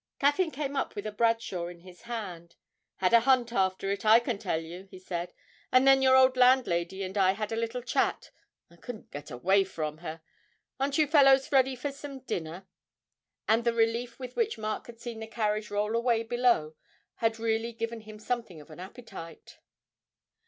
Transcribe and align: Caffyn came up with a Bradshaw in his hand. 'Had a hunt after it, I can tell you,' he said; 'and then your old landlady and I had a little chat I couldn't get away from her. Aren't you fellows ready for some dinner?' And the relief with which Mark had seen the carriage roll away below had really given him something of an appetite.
Caffyn 0.19 0.49
came 0.49 0.75
up 0.75 0.95
with 0.95 1.05
a 1.05 1.11
Bradshaw 1.11 1.67
in 1.67 1.81
his 1.81 2.01
hand. 2.09 2.55
'Had 2.95 3.13
a 3.13 3.19
hunt 3.19 3.53
after 3.53 3.91
it, 3.91 4.03
I 4.03 4.19
can 4.19 4.39
tell 4.39 4.59
you,' 4.59 4.87
he 4.89 4.97
said; 4.97 5.31
'and 5.71 5.87
then 5.87 6.01
your 6.01 6.15
old 6.15 6.35
landlady 6.35 7.03
and 7.03 7.15
I 7.19 7.33
had 7.33 7.51
a 7.51 7.55
little 7.55 7.83
chat 7.83 8.31
I 8.71 8.77
couldn't 8.77 9.11
get 9.11 9.29
away 9.29 9.63
from 9.63 9.99
her. 9.99 10.23
Aren't 10.79 10.97
you 10.97 11.05
fellows 11.05 11.51
ready 11.51 11.75
for 11.75 11.91
some 11.91 12.21
dinner?' 12.21 12.65
And 13.47 13.63
the 13.63 13.73
relief 13.73 14.17
with 14.17 14.35
which 14.35 14.57
Mark 14.57 14.87
had 14.87 14.99
seen 14.99 15.19
the 15.19 15.27
carriage 15.27 15.69
roll 15.69 15.95
away 15.95 16.23
below 16.23 16.73
had 17.17 17.37
really 17.37 17.71
given 17.71 18.01
him 18.01 18.17
something 18.17 18.59
of 18.59 18.71
an 18.71 18.79
appetite. 18.79 19.59